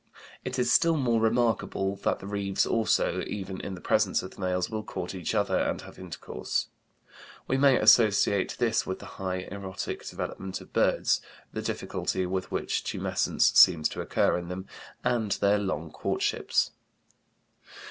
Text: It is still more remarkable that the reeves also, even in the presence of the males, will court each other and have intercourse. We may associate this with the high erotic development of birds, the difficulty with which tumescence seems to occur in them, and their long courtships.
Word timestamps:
It 0.43 0.57
is 0.57 0.73
still 0.73 0.97
more 0.97 1.21
remarkable 1.21 1.95
that 1.97 2.17
the 2.17 2.25
reeves 2.25 2.65
also, 2.65 3.21
even 3.27 3.61
in 3.61 3.75
the 3.75 3.79
presence 3.81 4.23
of 4.23 4.31
the 4.31 4.41
males, 4.41 4.67
will 4.67 4.81
court 4.83 5.13
each 5.13 5.35
other 5.35 5.55
and 5.59 5.79
have 5.81 5.99
intercourse. 5.99 6.69
We 7.47 7.57
may 7.59 7.77
associate 7.77 8.55
this 8.57 8.83
with 8.87 8.97
the 8.97 9.05
high 9.21 9.47
erotic 9.51 10.03
development 10.07 10.59
of 10.59 10.73
birds, 10.73 11.21
the 11.53 11.61
difficulty 11.61 12.25
with 12.25 12.49
which 12.49 12.83
tumescence 12.83 13.55
seems 13.55 13.87
to 13.89 14.01
occur 14.01 14.39
in 14.39 14.47
them, 14.47 14.65
and 15.03 15.33
their 15.33 15.59
long 15.59 15.91
courtships. 15.91 16.71